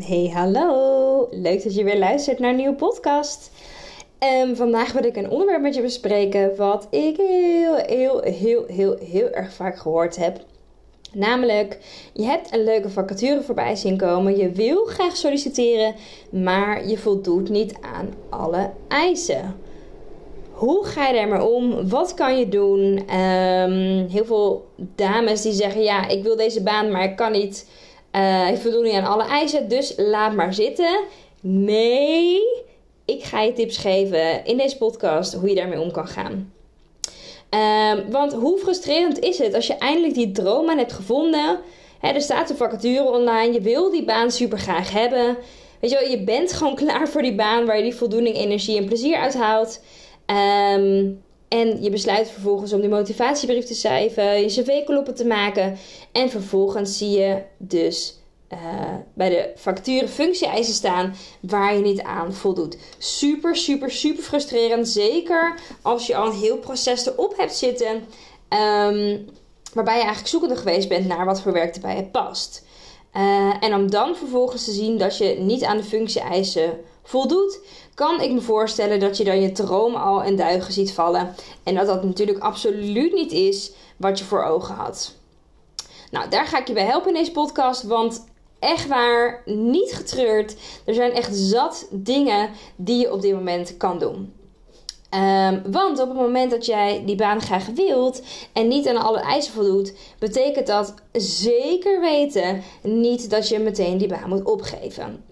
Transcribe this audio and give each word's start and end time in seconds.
Hey, 0.00 0.30
hallo! 0.34 1.28
Leuk 1.30 1.62
dat 1.62 1.74
je 1.74 1.84
weer 1.84 1.98
luistert 1.98 2.38
naar 2.38 2.50
een 2.50 2.56
nieuwe 2.56 2.74
podcast. 2.74 3.50
Um, 4.42 4.56
vandaag 4.56 4.92
wil 4.92 5.04
ik 5.04 5.16
een 5.16 5.30
onderwerp 5.30 5.60
met 5.60 5.74
je 5.74 5.82
bespreken 5.82 6.56
wat 6.56 6.86
ik 6.90 7.16
heel, 7.16 7.74
heel, 7.74 8.20
heel, 8.20 8.64
heel, 8.66 8.96
heel 8.98 9.30
erg 9.30 9.52
vaak 9.52 9.78
gehoord 9.78 10.16
heb. 10.16 10.44
Namelijk, 11.12 11.78
je 12.12 12.22
hebt 12.22 12.52
een 12.52 12.64
leuke 12.64 12.88
vacature 12.88 13.42
voorbij 13.42 13.76
zien 13.76 13.96
komen. 13.96 14.36
Je 14.36 14.50
wil 14.50 14.84
graag 14.84 15.16
solliciteren, 15.16 15.94
maar 16.30 16.88
je 16.88 16.98
voldoet 16.98 17.48
niet 17.48 17.74
aan 17.80 18.14
alle 18.28 18.70
eisen. 18.88 19.56
Hoe 20.50 20.84
ga 20.84 21.06
je 21.06 21.14
daarmee 21.14 21.44
om? 21.44 21.88
Wat 21.88 22.14
kan 22.14 22.38
je 22.38 22.48
doen? 22.48 22.98
Um, 23.18 24.08
heel 24.08 24.24
veel 24.24 24.66
dames 24.76 25.42
die 25.42 25.52
zeggen: 25.52 25.82
Ja, 25.82 26.08
ik 26.08 26.22
wil 26.22 26.36
deze 26.36 26.62
baan, 26.62 26.90
maar 26.90 27.04
ik 27.04 27.16
kan 27.16 27.32
niet 27.32 27.66
uh, 28.12 28.50
ik 28.50 28.58
voldoen 28.58 28.82
niet 28.82 28.94
aan 28.94 29.12
alle 29.12 29.24
eisen, 29.24 29.68
dus 29.68 29.94
laat 29.96 30.34
maar 30.34 30.54
zitten. 30.54 31.00
Nee, 31.40 32.40
ik 33.04 33.22
ga 33.22 33.40
je 33.40 33.52
tips 33.52 33.76
geven 33.76 34.44
in 34.44 34.56
deze 34.56 34.76
podcast 34.76 35.34
hoe 35.34 35.48
je 35.48 35.54
daarmee 35.54 35.80
om 35.80 35.90
kan 35.90 36.08
gaan. 36.08 36.52
Um, 37.50 38.10
want 38.10 38.32
hoe 38.32 38.58
frustrerend 38.58 39.18
is 39.18 39.38
het 39.38 39.54
als 39.54 39.66
je 39.66 39.74
eindelijk 39.74 40.14
die 40.14 40.32
droom 40.32 40.70
aan 40.70 40.78
hebt 40.78 40.92
gevonden? 40.92 41.58
Er 42.00 42.20
staat 42.20 42.50
een 42.50 42.56
vacature 42.56 43.10
online, 43.10 43.52
je 43.52 43.60
wil 43.60 43.90
die 43.90 44.04
baan 44.04 44.30
super 44.30 44.58
graag 44.58 44.92
hebben. 44.92 45.36
Weet 45.80 45.90
je 45.90 45.98
wel, 45.98 46.08
je 46.08 46.24
bent 46.24 46.52
gewoon 46.52 46.74
klaar 46.84 47.08
voor 47.08 47.22
die 47.22 47.34
baan 47.34 47.66
waar 47.66 47.76
je 47.76 47.82
die 47.82 47.94
voldoening, 47.94 48.36
energie 48.36 48.76
en 48.76 48.84
plezier 48.84 49.16
uit 49.16 49.34
haalt. 49.34 49.80
Um, 50.26 51.22
en 51.52 51.82
je 51.82 51.90
besluit 51.90 52.30
vervolgens 52.30 52.72
om 52.72 52.80
die 52.80 52.90
motivatiebrief 52.90 53.64
te 53.64 53.74
schrijven, 53.74 54.40
je 54.40 54.46
cv-kloppen 54.46 55.14
te 55.14 55.26
maken. 55.26 55.78
En 56.12 56.30
vervolgens 56.30 56.98
zie 56.98 57.10
je 57.10 57.42
dus 57.58 58.18
uh, 58.52 58.58
bij 59.14 59.28
de 59.28 59.52
facturen 59.56 60.08
functie-eisen 60.08 60.74
staan 60.74 61.14
waar 61.40 61.74
je 61.74 61.80
niet 61.80 62.02
aan 62.02 62.34
voldoet. 62.34 62.76
Super, 62.98 63.56
super, 63.56 63.90
super 63.90 64.22
frustrerend. 64.22 64.88
Zeker 64.88 65.58
als 65.82 66.06
je 66.06 66.16
al 66.16 66.26
een 66.26 66.38
heel 66.38 66.56
proces 66.56 67.06
erop 67.06 67.36
hebt 67.36 67.54
zitten. 67.54 67.94
Um, 68.48 69.26
waarbij 69.74 69.96
je 69.96 70.02
eigenlijk 70.02 70.28
zoekende 70.28 70.56
geweest 70.56 70.88
bent 70.88 71.06
naar 71.06 71.24
wat 71.24 71.40
voor 71.40 71.52
werk 71.52 71.74
er 71.74 71.80
bij 71.80 71.96
je 71.96 72.04
past. 72.04 72.64
Uh, 73.16 73.54
en 73.60 73.74
om 73.74 73.90
dan 73.90 74.16
vervolgens 74.16 74.64
te 74.64 74.72
zien 74.72 74.98
dat 74.98 75.18
je 75.18 75.36
niet 75.38 75.64
aan 75.64 75.76
de 75.76 75.84
functie-eisen 75.84 76.80
voldoet, 77.02 77.60
kan 77.94 78.20
ik 78.20 78.32
me 78.32 78.40
voorstellen 78.40 79.00
dat 79.00 79.16
je 79.16 79.24
dan 79.24 79.40
je 79.40 79.52
droom 79.52 79.94
al 79.94 80.22
in 80.22 80.36
duigen 80.36 80.72
ziet 80.72 80.92
vallen. 80.92 81.34
En 81.62 81.74
dat 81.74 81.86
dat 81.86 82.04
natuurlijk 82.04 82.38
absoluut 82.38 83.12
niet 83.12 83.32
is 83.32 83.72
wat 83.96 84.18
je 84.18 84.24
voor 84.24 84.44
ogen 84.44 84.74
had. 84.74 85.14
Nou, 86.10 86.28
daar 86.28 86.46
ga 86.46 86.58
ik 86.58 86.66
je 86.66 86.72
bij 86.72 86.84
helpen 86.84 87.08
in 87.08 87.14
deze 87.14 87.32
podcast, 87.32 87.82
want 87.82 88.24
echt 88.58 88.86
waar, 88.86 89.42
niet 89.44 89.92
getreurd. 89.92 90.56
Er 90.84 90.94
zijn 90.94 91.12
echt 91.12 91.36
zat 91.36 91.86
dingen 91.90 92.50
die 92.76 92.98
je 92.98 93.12
op 93.12 93.22
dit 93.22 93.34
moment 93.34 93.76
kan 93.76 93.98
doen. 93.98 94.32
Um, 95.14 95.62
want 95.72 96.00
op 96.00 96.08
het 96.08 96.16
moment 96.16 96.50
dat 96.50 96.66
jij 96.66 97.02
die 97.06 97.16
baan 97.16 97.40
graag 97.40 97.66
wilt 97.66 98.22
en 98.52 98.68
niet 98.68 98.88
aan 98.88 98.96
alle 98.96 99.20
eisen 99.20 99.52
voldoet, 99.52 99.94
betekent 100.18 100.66
dat 100.66 100.94
zeker 101.12 102.00
weten 102.00 102.62
niet 102.82 103.30
dat 103.30 103.48
je 103.48 103.58
meteen 103.58 103.98
die 103.98 104.08
baan 104.08 104.28
moet 104.28 104.44
opgeven. 104.44 105.24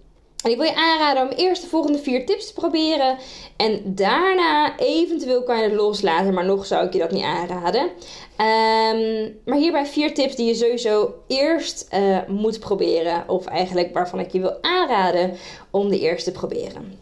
En 0.43 0.51
ik 0.51 0.57
wil 0.57 0.67
je 0.67 0.75
aanraden 0.75 1.23
om 1.23 1.29
eerst 1.37 1.63
de 1.63 1.69
volgende 1.69 1.99
vier 1.99 2.27
tips 2.27 2.47
te 2.47 2.53
proberen. 2.53 3.19
En 3.57 3.83
daarna 3.85 4.79
eventueel 4.79 5.43
kan 5.43 5.57
je 5.57 5.63
het 5.63 5.73
loslaten. 5.73 6.35
Maar 6.35 6.45
nog 6.45 6.67
zou 6.67 6.87
ik 6.87 6.93
je 6.93 6.99
dat 6.99 7.11
niet 7.11 7.25
aanraden. 7.25 7.83
Um, 7.83 9.41
maar 9.45 9.59
hierbij 9.59 9.87
vier 9.87 10.15
tips 10.15 10.37
die 10.37 10.47
je 10.47 10.55
sowieso 10.55 11.15
eerst 11.27 11.89
uh, 11.95 12.19
moet 12.29 12.61
proberen. 12.61 13.29
Of 13.29 13.47
eigenlijk 13.47 13.95
waarvan 13.95 14.21
ik 14.21 14.33
je 14.33 14.41
wil 14.41 14.63
aanraden 14.63 15.37
om 15.71 15.89
de 15.89 16.01
eerste 16.01 16.33
te 16.33 16.39
proberen. 16.39 16.99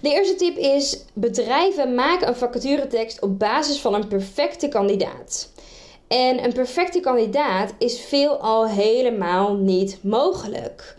De 0.00 0.10
eerste 0.10 0.34
tip 0.34 0.56
is: 0.56 0.98
bedrijven 1.12 1.94
maken 1.94 2.28
een 2.28 2.36
vacaturetekst 2.36 3.22
op 3.22 3.38
basis 3.38 3.80
van 3.80 3.94
een 3.94 4.08
perfecte 4.08 4.68
kandidaat. 4.68 5.50
En 6.08 6.44
een 6.44 6.52
perfecte 6.52 7.00
kandidaat 7.00 7.72
is 7.78 8.00
veelal 8.00 8.68
helemaal 8.68 9.54
niet 9.54 9.98
mogelijk 10.02 10.96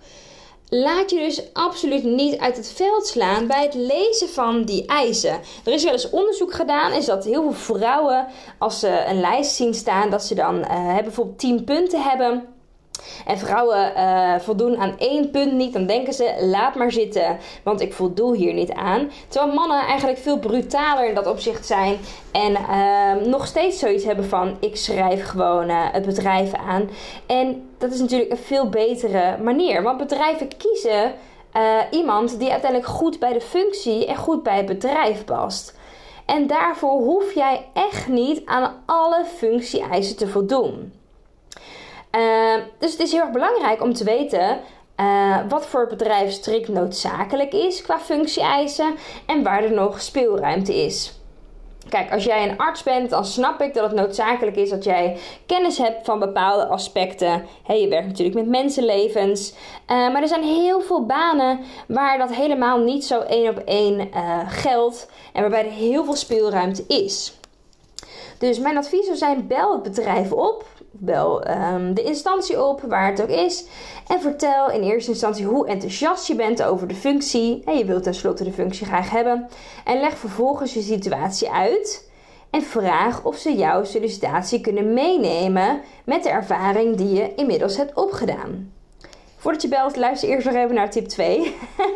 laat 0.73 1.09
je 1.09 1.17
dus 1.17 1.53
absoluut 1.53 2.03
niet 2.03 2.37
uit 2.37 2.57
het 2.57 2.71
veld 2.71 3.07
slaan 3.07 3.47
bij 3.47 3.63
het 3.63 3.73
lezen 3.73 4.29
van 4.29 4.63
die 4.63 4.85
eisen. 4.85 5.39
Er 5.65 5.73
is 5.73 5.83
wel 5.83 5.93
eens 5.93 6.09
onderzoek 6.09 6.53
gedaan, 6.53 6.91
is 6.93 7.05
dat 7.05 7.23
heel 7.23 7.51
veel 7.51 7.77
vrouwen, 7.77 8.27
als 8.57 8.79
ze 8.79 9.03
een 9.07 9.19
lijst 9.19 9.55
zien 9.55 9.73
staan, 9.73 10.09
dat 10.09 10.23
ze 10.23 10.35
dan 10.35 10.57
uh, 10.57 10.97
bijvoorbeeld 10.97 11.39
10 11.39 11.63
punten 11.63 12.01
hebben. 12.01 12.52
En 13.25 13.37
vrouwen 13.37 13.93
uh, 13.97 14.39
voldoen 14.39 14.77
aan 14.77 14.95
één 14.97 15.29
punt 15.31 15.53
niet, 15.53 15.73
dan 15.73 15.85
denken 15.85 16.13
ze: 16.13 16.35
laat 16.39 16.75
maar 16.75 16.91
zitten, 16.91 17.37
want 17.63 17.81
ik 17.81 17.93
voldoe 17.93 18.35
hier 18.35 18.53
niet 18.53 18.71
aan. 18.71 19.11
Terwijl 19.27 19.53
mannen 19.53 19.81
eigenlijk 19.81 20.17
veel 20.17 20.39
brutaler 20.39 21.07
in 21.07 21.15
dat 21.15 21.27
opzicht 21.27 21.65
zijn 21.65 21.97
en 22.31 22.51
uh, 22.51 23.25
nog 23.25 23.47
steeds 23.47 23.79
zoiets 23.79 24.03
hebben 24.03 24.25
van: 24.25 24.57
ik 24.59 24.77
schrijf 24.77 25.25
gewoon 25.25 25.69
uh, 25.69 25.85
het 25.91 26.05
bedrijf 26.05 26.53
aan. 26.53 26.89
En 27.25 27.69
dat 27.77 27.91
is 27.91 27.99
natuurlijk 27.99 28.31
een 28.31 28.37
veel 28.37 28.69
betere 28.69 29.37
manier, 29.43 29.83
want 29.83 29.97
bedrijven 29.97 30.47
kiezen 30.57 31.13
uh, 31.57 31.77
iemand 31.91 32.39
die 32.39 32.51
uiteindelijk 32.51 32.91
goed 32.91 33.19
bij 33.19 33.33
de 33.33 33.41
functie 33.41 34.05
en 34.05 34.15
goed 34.15 34.43
bij 34.43 34.57
het 34.57 34.65
bedrijf 34.65 35.25
past. 35.25 35.77
En 36.25 36.47
daarvoor 36.47 36.91
hoef 36.91 37.33
jij 37.33 37.65
echt 37.73 38.07
niet 38.07 38.45
aan 38.45 38.83
alle 38.85 39.25
functie-eisen 39.25 40.17
te 40.17 40.27
voldoen. 40.27 41.02
Uh, 42.15 42.63
dus 42.77 42.91
het 42.91 42.99
is 42.99 43.11
heel 43.11 43.21
erg 43.21 43.31
belangrijk 43.31 43.81
om 43.81 43.93
te 43.93 44.03
weten 44.03 44.59
uh, 44.99 45.37
wat 45.49 45.65
voor 45.65 45.87
bedrijf 45.87 46.31
strikt 46.31 46.67
noodzakelijk 46.67 47.53
is 47.53 47.81
qua 47.81 47.99
functie-eisen 47.99 48.95
en 49.25 49.43
waar 49.43 49.63
er 49.63 49.73
nog 49.73 50.01
speelruimte 50.01 50.75
is. 50.75 51.21
Kijk, 51.89 52.11
als 52.11 52.23
jij 52.23 52.49
een 52.49 52.57
arts 52.57 52.83
bent, 52.83 53.09
dan 53.09 53.25
snap 53.25 53.61
ik 53.61 53.73
dat 53.73 53.83
het 53.83 53.99
noodzakelijk 53.99 54.55
is 54.55 54.69
dat 54.69 54.83
jij 54.83 55.17
kennis 55.45 55.77
hebt 55.77 56.05
van 56.05 56.19
bepaalde 56.19 56.65
aspecten. 56.65 57.45
Hey, 57.63 57.81
je 57.81 57.87
werkt 57.87 58.07
natuurlijk 58.07 58.37
met 58.37 58.47
mensenlevens. 58.47 59.51
Uh, 59.51 59.57
maar 59.87 60.21
er 60.21 60.27
zijn 60.27 60.43
heel 60.43 60.81
veel 60.81 61.05
banen 61.05 61.59
waar 61.87 62.17
dat 62.17 62.33
helemaal 62.33 62.79
niet 62.79 63.05
zo 63.05 63.19
één 63.19 63.49
op 63.49 63.57
één 63.57 64.07
uh, 64.13 64.39
geldt. 64.47 65.09
En 65.33 65.41
waarbij 65.41 65.65
er 65.65 65.71
heel 65.71 66.03
veel 66.03 66.15
speelruimte 66.15 66.83
is. 66.87 67.37
Dus 68.37 68.59
mijn 68.59 68.77
advies 68.77 69.05
zou 69.05 69.17
zijn: 69.17 69.47
bel 69.47 69.71
het 69.71 69.83
bedrijf 69.83 70.31
op 70.31 70.65
bel 70.95 71.47
um, 71.49 71.93
de 71.93 72.03
instantie 72.03 72.63
op, 72.63 72.81
waar 72.81 73.09
het 73.09 73.21
ook 73.21 73.29
is. 73.29 73.65
En 74.07 74.21
vertel 74.21 74.71
in 74.71 74.81
eerste 74.81 75.11
instantie 75.11 75.45
hoe 75.45 75.67
enthousiast 75.67 76.27
je 76.27 76.35
bent 76.35 76.63
over 76.63 76.87
de 76.87 76.95
functie. 76.95 77.61
En 77.65 77.77
je 77.77 77.85
wilt 77.85 78.03
tenslotte 78.03 78.43
de 78.43 78.51
functie 78.51 78.85
graag 78.85 79.09
hebben. 79.09 79.47
En 79.85 79.99
leg 79.99 80.17
vervolgens 80.17 80.73
je 80.73 80.81
situatie 80.81 81.51
uit. 81.51 82.11
En 82.49 82.61
vraag 82.61 83.23
of 83.23 83.37
ze 83.37 83.55
jouw 83.55 83.83
sollicitatie 83.83 84.61
kunnen 84.61 84.93
meenemen 84.93 85.81
met 86.05 86.23
de 86.23 86.29
ervaring 86.29 86.95
die 86.95 87.13
je 87.13 87.35
inmiddels 87.35 87.77
hebt 87.77 87.95
opgedaan. 87.95 88.71
Voordat 89.37 89.61
je 89.61 89.67
belt, 89.67 89.95
luister 89.95 90.29
eerst 90.29 90.45
nog 90.45 90.55
even 90.55 90.75
naar 90.75 90.91
tip 90.91 91.07
2. 91.07 91.55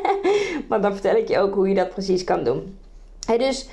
Want 0.70 0.84
dan 0.84 0.94
vertel 0.94 1.16
ik 1.16 1.28
je 1.28 1.40
ook 1.40 1.54
hoe 1.54 1.70
je 1.70 1.76
dat 1.76 1.90
precies 1.90 2.24
kan 2.24 2.44
doen. 2.44 2.78
Dus 3.38 3.68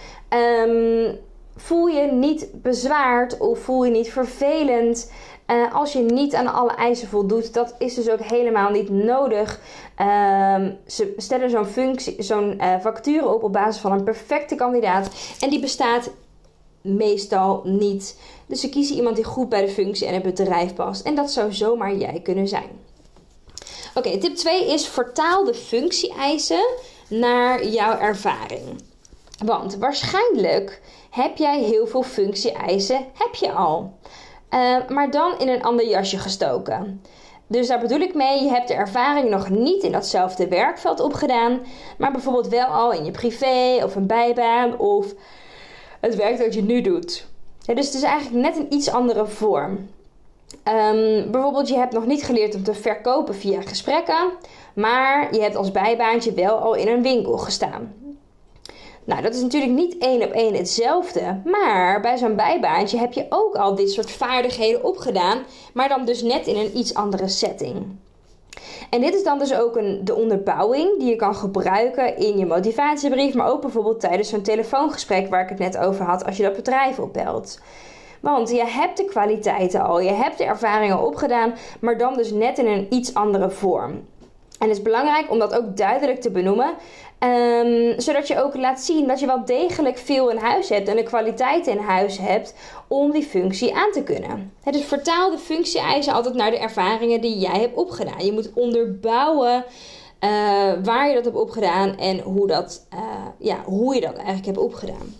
um, 0.67 1.19
voel 1.57 1.87
je 1.87 2.13
niet 2.13 2.49
bezwaard 2.53 3.39
of 3.39 3.59
voel 3.59 3.85
je 3.85 3.91
niet 3.91 4.13
vervelend 4.13 5.11
uh, 5.47 5.75
als 5.75 5.93
je 5.93 5.99
niet 5.99 6.35
aan 6.35 6.53
alle 6.55 6.75
eisen 6.75 7.09
voldoet. 7.09 7.55
Dat 7.55 7.75
is 7.79 7.95
dus 7.95 8.11
ook 8.11 8.21
helemaal 8.21 8.71
niet 8.71 8.91
nodig. 8.91 9.61
Uh, 10.01 10.67
ze 10.87 11.15
stellen 11.17 11.51
zo'n 11.51 11.67
functie, 11.67 12.23
zo'n 12.23 12.59
uh, 12.61 12.81
vacature 12.81 13.29
op 13.29 13.43
op 13.43 13.53
basis 13.53 13.81
van 13.81 13.93
een 13.93 14.05
perfecte 14.05 14.55
kandidaat 14.55 15.09
en 15.41 15.51
die 15.51 15.61
bestaat 15.61 16.11
meestal 16.81 17.61
niet. 17.65 18.19
Dus 18.47 18.61
ze 18.61 18.69
kiezen 18.69 18.97
iemand 18.97 19.17
die 19.17 19.25
goed 19.25 19.49
bij 19.49 19.67
de 19.67 19.73
functie 19.73 20.07
en 20.07 20.15
het 20.15 20.23
bedrijf 20.23 20.75
past. 20.75 21.07
En 21.07 21.15
dat 21.15 21.31
zou 21.31 21.53
zomaar 21.53 21.95
jij 21.95 22.21
kunnen 22.23 22.49
zijn. 22.49 22.71
Oké, 23.95 24.19
tip 24.19 24.37
2 24.37 24.73
is 24.73 24.87
vertaal 24.87 25.45
de 25.45 25.55
functie-eisen 25.55 26.67
naar 27.09 27.67
jouw 27.67 27.99
ervaring. 27.99 28.83
Want 29.45 29.77
waarschijnlijk 29.77 30.81
heb 31.15 31.37
jij 31.37 31.61
heel 31.61 31.87
veel 31.87 32.03
functie-eisen, 32.03 33.07
heb 33.15 33.35
je 33.35 33.53
al. 33.53 33.93
eh, 34.49 34.89
maar 34.89 35.11
dan 35.11 35.39
in 35.39 35.49
een 35.49 35.63
ander 35.63 35.89
jasje 35.89 36.19
gestoken. 36.19 37.03
Dus 37.47 37.67
daar 37.67 37.81
bedoel 37.81 38.01
ik 38.01 38.15
mee, 38.15 38.43
je 38.43 38.49
hebt 38.49 38.69
de 38.69 38.75
ervaring 38.75 39.31
nog 39.31 39.49
niet 39.49 39.83
in 39.83 39.93
datzelfde 39.93 40.49
werkveld 40.49 41.01
opgedaan, 41.01 41.61
maar 41.99 42.13
bijvoorbeeld 42.13 42.49
wel 42.49 42.67
al 42.67 42.93
in 42.93 43.05
je 43.05 43.11
privé 43.11 43.85
of 43.85 43.95
een 43.95 44.07
bijbaan 44.07 44.79
of 44.79 45.15
het 46.01 46.15
werk 46.15 46.39
dat 46.39 46.55
je 46.55 46.63
nu 46.63 46.81
doet. 46.81 47.27
dus 47.67 47.87
het 47.87 47.95
is 47.95 48.03
eigenlijk 48.03 48.47
net 48.47 48.57
een 48.57 48.75
iets 48.75 48.91
andere 48.91 49.27
vorm. 49.27 49.89
Um, 50.69 51.31
bijvoorbeeld, 51.31 51.69
je 51.69 51.77
hebt 51.77 51.93
nog 51.93 52.07
niet 52.07 52.25
geleerd 52.25 52.55
om 52.55 52.63
te 52.63 52.75
verkopen 52.75 53.35
via 53.35 53.61
gesprekken, 53.61 54.33
maar 54.75 55.35
je 55.35 55.41
hebt 55.41 55.57
als 55.57 55.71
bijbaantje 55.71 56.33
wel 56.33 56.59
al 56.59 56.75
in 56.75 56.89
een 56.89 57.03
winkel 57.03 57.39
gestaan. 57.39 58.04
Nou, 59.05 59.23
dat 59.23 59.35
is 59.35 59.43
natuurlijk 59.43 59.73
niet 59.73 59.99
één 59.99 60.23
op 60.23 60.31
één 60.31 60.55
hetzelfde, 60.55 61.41
maar 61.45 62.01
bij 62.01 62.17
zo'n 62.17 62.37
bijbaantje 62.37 62.99
heb 62.99 63.13
je 63.13 63.27
ook 63.29 63.55
al 63.55 63.75
dit 63.75 63.91
soort 63.91 64.11
vaardigheden 64.11 64.85
opgedaan, 64.85 65.39
maar 65.75 65.89
dan 65.89 66.05
dus 66.05 66.23
net 66.23 66.47
in 66.47 66.57
een 66.57 66.79
iets 66.79 66.95
andere 66.95 67.29
setting. 67.29 67.97
En 68.91 69.01
dit 69.01 69.15
is 69.15 69.25
dan 69.25 69.39
dus 69.39 69.55
ook 69.55 69.77
een, 69.77 70.01
de 70.05 70.15
onderbouwing 70.15 70.99
die 70.99 71.09
je 71.09 71.17
kan 71.17 71.35
gebruiken 71.35 72.17
in 72.17 72.39
je 72.39 72.47
motivatiebrief, 72.47 73.35
maar 73.35 73.51
ook 73.51 73.61
bijvoorbeeld 73.61 74.01
tijdens 74.01 74.29
zo'n 74.29 74.43
telefoongesprek 74.43 75.29
waar 75.29 75.43
ik 75.43 75.49
het 75.49 75.59
net 75.59 75.79
over 75.79 76.05
had 76.05 76.25
als 76.25 76.37
je 76.37 76.43
dat 76.43 76.57
bedrijf 76.57 76.99
opbelt. 76.99 77.61
Want 78.21 78.51
je 78.51 78.65
hebt 78.67 78.97
de 78.97 79.05
kwaliteiten 79.05 79.81
al, 79.81 80.01
je 80.01 80.13
hebt 80.13 80.39
de 80.39 80.45
ervaringen 80.45 81.07
opgedaan, 81.07 81.55
maar 81.81 81.99
dan 81.99 82.15
dus 82.15 82.31
net 82.31 82.59
in 82.59 82.67
een 82.67 82.87
iets 82.91 83.15
andere 83.15 83.51
vorm. 83.51 84.07
En 84.59 84.69
het 84.69 84.79
is 84.79 84.83
belangrijk 84.83 85.31
om 85.31 85.39
dat 85.39 85.55
ook 85.55 85.77
duidelijk 85.77 86.21
te 86.21 86.31
benoemen, 86.31 86.75
um, 87.19 88.01
zodat 88.01 88.29
je 88.29 88.43
ook 88.43 88.57
laat 88.57 88.81
zien 88.81 89.07
dat 89.07 89.21
je 89.21 89.27
wel 89.27 89.45
degelijk 89.45 89.99
veel 89.99 90.31
in 90.31 90.37
huis 90.37 90.69
hebt 90.69 90.89
en 90.89 90.97
de 90.97 91.03
kwaliteiten 91.03 91.73
in 91.73 91.79
huis 91.79 92.19
hebt 92.19 92.55
om 92.89 93.11
die 93.11 93.23
functie 93.23 93.75
aan 93.75 93.93
te 93.93 94.03
kunnen. 94.03 94.53
Het 94.63 94.75
is 94.75 94.85
vertaal 94.85 95.31
de 95.31 95.39
functie-eisen 95.39 96.13
altijd 96.13 96.35
naar 96.35 96.51
de 96.51 96.59
ervaringen 96.59 97.21
die 97.21 97.39
jij 97.39 97.61
hebt 97.61 97.77
opgedaan. 97.77 98.25
Je 98.25 98.33
moet 98.33 98.53
onderbouwen 98.55 99.65
uh, 100.25 100.31
waar 100.83 101.09
je 101.09 101.15
dat 101.15 101.25
hebt 101.25 101.37
opgedaan 101.37 101.99
en 101.99 102.21
hoe, 102.21 102.47
dat, 102.47 102.87
uh, 102.95 103.01
ja, 103.39 103.63
hoe 103.65 103.95
je 103.95 104.01
dat 104.01 104.15
eigenlijk 104.15 104.47
hebt 104.47 104.59
opgedaan. 104.59 105.15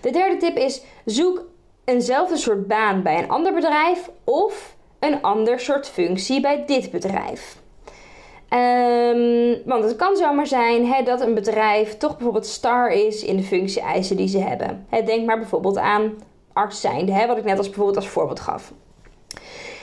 De 0.00 0.10
derde 0.10 0.36
tip 0.36 0.56
is: 0.56 0.82
zoek 1.04 1.44
eenzelfde 1.84 2.36
soort 2.36 2.66
baan 2.66 3.02
bij 3.02 3.18
een 3.18 3.28
ander 3.28 3.54
bedrijf 3.54 4.10
of 4.24 4.76
een 4.98 5.22
ander 5.22 5.60
soort 5.60 5.88
functie 5.88 6.40
bij 6.40 6.64
dit 6.66 6.90
bedrijf. 6.90 7.56
Um, 8.54 9.56
want 9.64 9.84
het 9.84 9.96
kan 9.96 10.16
zomaar 10.16 10.46
zijn 10.46 11.04
dat 11.04 11.20
een 11.20 11.34
bedrijf 11.34 11.96
toch 11.96 12.12
bijvoorbeeld 12.12 12.46
star 12.46 12.90
is 12.90 13.24
in 13.24 13.36
de 13.36 13.42
functie-eisen 13.42 14.16
die 14.16 14.28
ze 14.28 14.38
hebben. 14.38 14.86
Denk 15.04 15.26
maar 15.26 15.38
bijvoorbeeld 15.38 15.78
aan 15.78 16.14
arts 16.52 16.80
zijnde, 16.80 17.26
wat 17.26 17.36
ik 17.38 17.44
net 17.44 17.58
als 17.58 17.66
bijvoorbeeld 17.66 17.96
als 17.96 18.08
voorbeeld 18.08 18.40
gaf. 18.40 18.72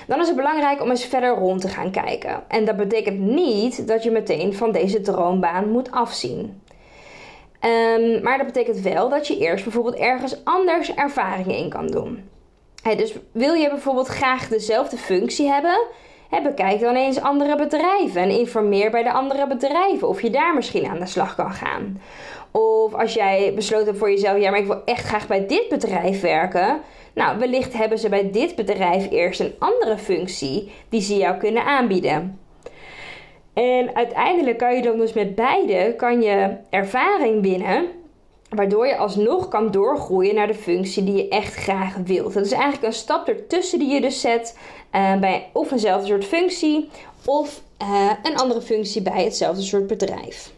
Dan 0.07 0.19
is 0.19 0.27
het 0.27 0.35
belangrijk 0.35 0.81
om 0.81 0.89
eens 0.89 1.05
verder 1.05 1.29
rond 1.29 1.61
te 1.61 1.67
gaan 1.67 1.91
kijken. 1.91 2.43
En 2.47 2.65
dat 2.65 2.77
betekent 2.77 3.19
niet 3.19 3.87
dat 3.87 4.03
je 4.03 4.11
meteen 4.11 4.53
van 4.53 4.71
deze 4.71 5.01
droombaan 5.01 5.69
moet 5.69 5.91
afzien. 5.91 6.61
Um, 7.65 8.23
maar 8.23 8.37
dat 8.37 8.45
betekent 8.45 8.79
wel 8.79 9.09
dat 9.09 9.27
je 9.27 9.37
eerst 9.37 9.63
bijvoorbeeld 9.63 9.95
ergens 9.95 10.45
anders 10.45 10.95
ervaringen 10.95 11.57
in 11.57 11.69
kan 11.69 11.87
doen. 11.87 12.29
dus 12.97 13.15
wil 13.31 13.53
je 13.53 13.69
bijvoorbeeld 13.69 14.07
graag 14.07 14.47
dezelfde 14.47 14.97
functie 14.97 15.47
hebben, 15.47 15.79
bekijk 16.29 16.79
dan 16.79 16.95
eens 16.95 17.21
andere 17.21 17.55
bedrijven 17.55 18.21
en 18.21 18.29
informeer 18.29 18.91
bij 18.91 19.03
de 19.03 19.11
andere 19.11 19.47
bedrijven 19.47 20.07
of 20.07 20.21
je 20.21 20.29
daar 20.29 20.55
misschien 20.55 20.87
aan 20.87 20.99
de 20.99 21.05
slag 21.05 21.35
kan 21.35 21.51
gaan. 21.51 22.01
Of 22.51 22.93
als 22.93 23.13
jij 23.13 23.51
besloten 23.55 23.85
hebt 23.85 23.97
voor 23.97 24.09
jezelf, 24.09 24.39
ja, 24.39 24.49
maar 24.49 24.59
ik 24.59 24.65
wil 24.65 24.81
echt 24.85 25.05
graag 25.05 25.27
bij 25.27 25.47
dit 25.47 25.69
bedrijf 25.69 26.21
werken. 26.21 26.81
Nou, 27.13 27.39
wellicht 27.39 27.73
hebben 27.73 27.99
ze 27.99 28.09
bij 28.09 28.31
dit 28.31 28.55
bedrijf 28.55 29.11
eerst 29.11 29.39
een 29.39 29.53
andere 29.59 29.97
functie 29.97 30.71
die 30.89 31.01
ze 31.01 31.17
jou 31.17 31.37
kunnen 31.37 31.63
aanbieden. 31.65 32.39
En 33.53 33.95
uiteindelijk 33.95 34.57
kan 34.57 34.75
je 34.75 34.81
dan 34.81 34.97
dus 34.97 35.13
met 35.13 35.35
beide 35.35 35.93
kan 35.97 36.21
je 36.21 36.57
ervaring 36.69 37.41
winnen, 37.41 37.87
waardoor 38.49 38.87
je 38.87 38.97
alsnog 38.97 39.47
kan 39.47 39.71
doorgroeien 39.71 40.35
naar 40.35 40.47
de 40.47 40.53
functie 40.53 41.03
die 41.03 41.15
je 41.15 41.27
echt 41.27 41.53
graag 41.53 41.95
wilt. 41.95 42.33
Dat 42.33 42.45
is 42.45 42.51
eigenlijk 42.51 42.83
een 42.83 42.93
stap 42.93 43.27
ertussen 43.27 43.79
die 43.79 43.93
je 43.93 44.01
dus 44.01 44.21
zet 44.21 44.57
uh, 44.95 45.15
bij 45.19 45.49
of 45.53 45.71
eenzelfde 45.71 46.07
soort 46.07 46.25
functie 46.25 46.89
of 47.25 47.61
uh, 47.81 48.11
een 48.23 48.37
andere 48.37 48.61
functie 48.61 49.01
bij 49.01 49.23
hetzelfde 49.23 49.61
soort 49.61 49.87
bedrijf. 49.87 50.51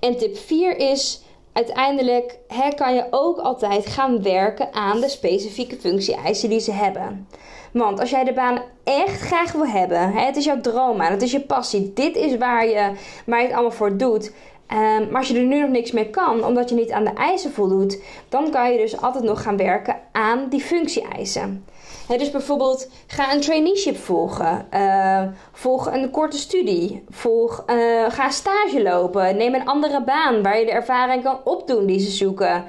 En 0.00 0.16
tip 0.16 0.36
4 0.36 0.76
is 0.78 1.22
uiteindelijk 1.52 2.38
hè, 2.48 2.74
kan 2.74 2.94
je 2.94 3.06
ook 3.10 3.38
altijd 3.38 3.86
gaan 3.86 4.22
werken 4.22 4.72
aan 4.72 5.00
de 5.00 5.08
specifieke 5.08 5.76
functie-eisen 5.76 6.48
die 6.48 6.60
ze 6.60 6.72
hebben. 6.72 7.28
Want 7.72 8.00
als 8.00 8.10
jij 8.10 8.24
de 8.24 8.32
baan 8.32 8.62
echt 8.84 9.20
graag 9.20 9.52
wil 9.52 9.66
hebben, 9.66 10.12
hè, 10.12 10.20
het 10.24 10.36
is 10.36 10.44
jouw 10.44 10.60
droombaan, 10.60 11.12
het 11.12 11.22
is 11.22 11.32
je 11.32 11.40
passie, 11.40 11.92
dit 11.92 12.16
is 12.16 12.36
waar 12.36 12.66
je, 12.66 12.92
waar 13.26 13.38
je 13.38 13.46
het 13.46 13.52
allemaal 13.54 13.70
voor 13.70 13.96
doet. 13.96 14.32
Um, 14.72 15.10
maar 15.10 15.18
als 15.18 15.28
je 15.28 15.38
er 15.38 15.44
nu 15.44 15.60
nog 15.60 15.70
niks 15.70 15.90
mee 15.90 16.10
kan, 16.10 16.44
omdat 16.44 16.68
je 16.68 16.74
niet 16.74 16.92
aan 16.92 17.04
de 17.04 17.12
eisen 17.12 17.52
voldoet, 17.52 18.02
dan 18.28 18.50
kan 18.50 18.72
je 18.72 18.78
dus 18.78 19.00
altijd 19.00 19.24
nog 19.24 19.42
gaan 19.42 19.56
werken 19.56 19.96
aan 20.12 20.48
die 20.48 20.60
functie-eisen. 20.60 21.64
dus 22.08 22.30
bijvoorbeeld 22.30 22.90
ga 23.06 23.32
een 23.32 23.40
traineeship 23.40 23.96
volgen, 23.96 24.66
uh, 24.74 25.22
volg 25.52 25.92
een 25.92 26.10
korte 26.10 26.38
studie, 26.38 27.04
volg, 27.10 27.64
uh, 27.66 28.10
ga 28.10 28.30
stage 28.30 28.82
lopen, 28.82 29.36
neem 29.36 29.54
een 29.54 29.66
andere 29.66 30.02
baan 30.04 30.42
waar 30.42 30.58
je 30.58 30.64
de 30.64 30.72
ervaring 30.72 31.22
kan 31.22 31.38
opdoen 31.44 31.86
die 31.86 32.00
ze 32.00 32.10
zoeken. 32.10 32.64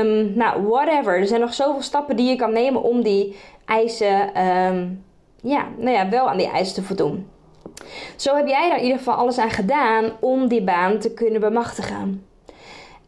Um, 0.00 0.32
nou, 0.36 0.62
whatever. 0.62 1.18
Er 1.18 1.26
zijn 1.26 1.40
nog 1.40 1.54
zoveel 1.54 1.82
stappen 1.82 2.16
die 2.16 2.28
je 2.28 2.36
kan 2.36 2.52
nemen 2.52 2.82
om 2.82 3.02
die 3.02 3.36
eisen, 3.64 4.30
ja, 5.40 5.68
nou 5.76 5.96
ja, 5.96 6.08
wel 6.08 6.28
aan 6.28 6.36
die 6.36 6.50
eisen 6.50 6.74
te 6.74 6.82
voldoen. 6.82 7.31
Zo 8.16 8.34
heb 8.36 8.46
jij 8.46 8.70
er 8.70 8.76
in 8.76 8.82
ieder 8.82 8.98
geval 8.98 9.14
alles 9.14 9.38
aan 9.38 9.50
gedaan 9.50 10.12
om 10.20 10.48
die 10.48 10.62
baan 10.62 10.98
te 10.98 11.14
kunnen 11.14 11.40
bemachtigen. 11.40 12.26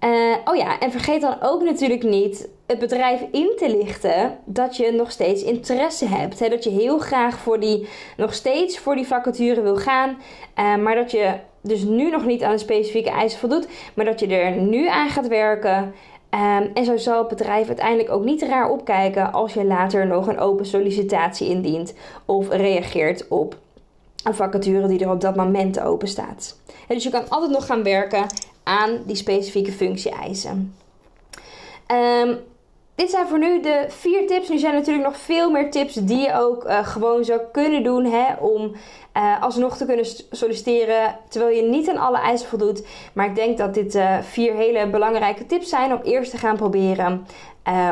Uh, 0.05 0.37
oh 0.45 0.57
ja, 0.57 0.79
en 0.79 0.91
vergeet 0.91 1.21
dan 1.21 1.37
ook 1.41 1.63
natuurlijk 1.63 2.03
niet 2.03 2.49
het 2.67 2.79
bedrijf 2.79 3.25
in 3.33 3.53
te 3.57 3.77
lichten 3.77 4.39
dat 4.45 4.77
je 4.77 4.93
nog 4.93 5.11
steeds 5.11 5.43
interesse 5.43 6.07
hebt. 6.07 6.39
Hè? 6.39 6.49
Dat 6.49 6.65
je 6.65 6.71
heel 6.71 6.99
graag 6.99 7.39
voor 7.39 7.61
die, 7.61 7.89
nog 8.17 8.35
steeds 8.35 8.79
voor 8.79 8.95
die 8.95 9.07
vacature 9.07 9.63
wil 9.63 9.77
gaan, 9.77 10.17
uh, 10.59 10.77
maar 10.77 10.95
dat 10.95 11.11
je 11.11 11.33
dus 11.61 11.83
nu 11.83 12.11
nog 12.11 12.25
niet 12.25 12.43
aan 12.43 12.53
de 12.53 12.59
specifieke 12.59 13.11
eisen 13.11 13.39
voldoet, 13.39 13.69
maar 13.95 14.05
dat 14.05 14.21
je 14.21 14.27
er 14.27 14.51
nu 14.51 14.89
aan 14.89 15.09
gaat 15.09 15.29
werken. 15.29 15.95
Um, 16.35 16.71
en 16.75 16.85
zo 16.85 16.97
zal 16.97 17.19
het 17.19 17.29
bedrijf 17.29 17.67
uiteindelijk 17.67 18.11
ook 18.11 18.25
niet 18.25 18.43
raar 18.43 18.71
opkijken 18.71 19.33
als 19.33 19.55
je 19.55 19.65
later 19.65 20.07
nog 20.07 20.27
een 20.27 20.39
open 20.39 20.67
sollicitatie 20.67 21.49
indient 21.49 21.95
of 22.25 22.49
reageert 22.49 23.29
op 23.29 23.57
een 24.25 24.35
vacature 24.35 24.87
die 24.87 25.01
er 25.01 25.11
op 25.11 25.21
dat 25.21 25.37
moment 25.37 25.81
open 25.81 26.09
staat. 26.09 26.59
dus 26.89 27.03
je 27.03 27.11
kan 27.11 27.29
altijd 27.29 27.51
nog 27.51 27.67
gaan 27.67 27.83
werken 27.83 28.27
aan 28.63 29.03
die 29.07 29.17
specifieke 29.17 29.73
functie-eisen. 29.73 30.75
Um, 31.93 32.39
dit 32.95 33.11
zijn 33.11 33.27
voor 33.27 33.39
nu 33.39 33.61
de 33.61 33.85
vier 33.89 34.27
tips. 34.27 34.49
Nu 34.49 34.59
zijn 34.59 34.75
natuurlijk 34.75 35.07
nog 35.07 35.17
veel 35.17 35.51
meer 35.51 35.71
tips 35.71 35.95
die 35.95 36.19
je 36.19 36.35
ook 36.35 36.65
uh, 36.65 36.87
gewoon 36.87 37.25
zou 37.25 37.41
kunnen 37.53 37.83
doen 37.83 38.05
hè, 38.05 38.35
om 38.35 38.73
uh, 39.17 39.43
alsnog 39.43 39.77
te 39.77 39.87
kunnen 39.87 40.07
solliciteren 40.31 41.19
terwijl 41.29 41.57
je 41.57 41.63
niet 41.63 41.89
aan 41.89 41.97
alle 41.97 42.19
eisen 42.19 42.49
voldoet. 42.49 42.87
Maar 43.13 43.27
ik 43.27 43.35
denk 43.35 43.59
dat 43.59 43.75
dit 43.75 43.95
uh, 43.95 44.19
vier 44.19 44.55
hele 44.55 44.89
belangrijke 44.89 45.47
tips 45.47 45.69
zijn 45.69 45.93
om 45.93 46.01
eerst 46.03 46.31
te 46.31 46.39
gaan 46.39 46.57
proberen 46.57 47.27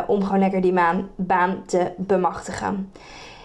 om 0.07 0.23
gewoon 0.23 0.39
lekker 0.39 0.61
die 0.61 0.75
baan 1.17 1.63
te 1.67 1.93
bemachtigen. 1.97 2.93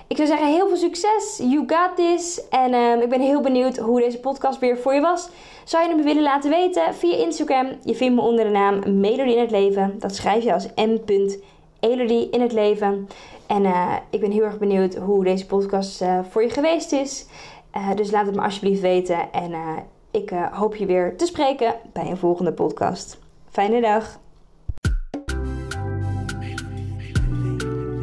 Ik 0.07 0.15
zou 0.15 0.27
zeggen, 0.27 0.47
heel 0.47 0.67
veel 0.67 0.77
succes. 0.77 1.37
You 1.37 1.63
got 1.67 1.95
this. 1.95 2.47
En 2.49 2.73
um, 2.73 3.01
ik 3.01 3.09
ben 3.09 3.21
heel 3.21 3.41
benieuwd 3.41 3.77
hoe 3.77 3.99
deze 3.99 4.19
podcast 4.19 4.59
weer 4.59 4.77
voor 4.77 4.93
je 4.93 5.01
was. 5.01 5.29
Zou 5.63 5.83
je 5.83 5.95
hem 5.95 6.03
willen 6.03 6.23
laten 6.23 6.49
weten 6.49 6.93
via 6.93 7.15
Instagram? 7.15 7.67
Je 7.83 7.95
vindt 7.95 8.15
me 8.15 8.21
onder 8.21 8.45
de 8.45 8.51
naam 8.51 8.99
Melody 8.99 9.29
in 9.29 9.39
het 9.39 9.51
Leven. 9.51 9.95
Dat 9.99 10.15
schrijf 10.15 10.43
je 10.43 10.53
als 10.53 10.67
m.elodie 10.75 12.29
in 12.29 12.41
het 12.41 12.51
leven. 12.51 13.07
En 13.47 13.63
uh, 13.63 13.95
ik 14.09 14.19
ben 14.19 14.31
heel 14.31 14.43
erg 14.43 14.57
benieuwd 14.57 14.95
hoe 14.95 15.23
deze 15.23 15.45
podcast 15.45 16.01
uh, 16.01 16.19
voor 16.29 16.41
je 16.41 16.49
geweest 16.49 16.91
is. 16.91 17.25
Uh, 17.75 17.95
dus 17.95 18.11
laat 18.11 18.25
het 18.25 18.35
me 18.35 18.41
alsjeblieft 18.41 18.81
weten. 18.81 19.31
En 19.31 19.53
ik 20.11 20.29
hoop 20.51 20.75
je 20.75 20.85
weer 20.85 21.17
te 21.17 21.25
spreken 21.25 21.75
bij 21.93 22.09
een 22.09 22.17
volgende 22.17 22.53
podcast. 22.53 23.19
Fijne 23.49 23.81
dag. 23.81 24.19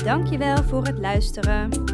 Dankjewel 0.05 0.63
voor 0.63 0.83
het 0.83 0.99
luisteren. 0.99 1.94